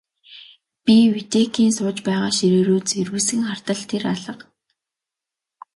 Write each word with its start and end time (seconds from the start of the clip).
Би 0.85 0.95
Витекийн 1.15 1.71
сууж 1.77 1.97
байгаа 2.07 2.31
ширээ 2.37 2.63
рүү 2.67 2.79
зэрвэсхэн 2.91 3.41
хартал 3.47 3.81
тэр 3.89 4.03
алга. 4.13 4.33